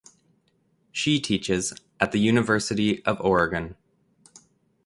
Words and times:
She 0.91 1.21
teaches 1.21 1.73
at 1.99 2.11
the 2.11 2.17
University 2.19 3.05
of 3.05 3.21
Oregon. 3.21 3.75